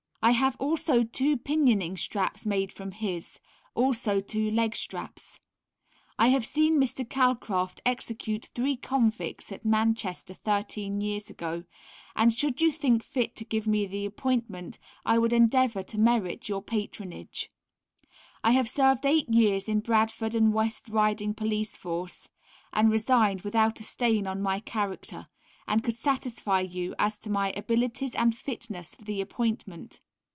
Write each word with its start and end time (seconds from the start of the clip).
I 0.23 0.33
have 0.33 0.55
also 0.59 1.01
two 1.01 1.35
Pinioning 1.35 1.97
straps 1.97 2.45
made 2.45 2.71
from 2.71 2.91
his, 2.91 3.39
also 3.73 4.19
two 4.19 4.51
leg 4.51 4.75
straps. 4.75 5.39
I 6.19 6.27
have 6.27 6.45
seen 6.45 6.79
Mr. 6.79 7.03
Calcraft 7.09 7.81
execute 7.87 8.51
three 8.53 8.75
convicts 8.77 9.51
at 9.51 9.65
Manchester 9.65 10.35
13 10.35 11.01
years 11.01 11.31
ago, 11.31 11.63
and 12.15 12.31
should 12.31 12.61
you 12.61 12.71
think 12.71 13.01
fit 13.01 13.35
to 13.37 13.43
give 13.45 13.65
me 13.65 13.87
the 13.87 14.05
appointment 14.05 14.77
I 15.07 15.17
would 15.17 15.33
endeavour 15.33 15.81
to 15.81 15.97
merit 15.97 16.47
your 16.47 16.61
patronage. 16.61 17.51
I 18.43 18.51
have 18.51 18.69
served 18.69 19.07
8 19.07 19.27
years 19.27 19.67
in 19.67 19.79
Bradford 19.79 20.35
& 20.35 20.35
West 20.53 20.87
Riding 20.89 21.33
Police 21.33 21.75
Force, 21.75 22.29
and 22.71 22.91
resigned 22.91 23.41
without 23.41 23.79
a 23.79 23.83
stain 23.83 24.27
on 24.27 24.39
my 24.39 24.59
character, 24.59 25.29
and 25.67 25.83
could 25.83 25.95
satisfy 25.97 26.59
you 26.59 26.93
as 26.99 27.17
to 27.17 27.31
my 27.31 27.51
abilities 27.53 28.13
and 28.13 28.37
fitness 28.37 28.93
for 28.93 29.03
the 29.03 29.19
appointment. 29.19 29.99